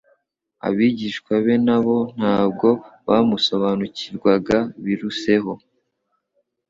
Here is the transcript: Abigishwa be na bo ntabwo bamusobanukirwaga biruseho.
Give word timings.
Abigishwa 0.67 1.33
be 1.45 1.55
na 1.67 1.77
bo 1.85 1.97
ntabwo 2.17 2.69
bamusobanukirwaga 3.07 4.57
biruseho. 4.83 5.51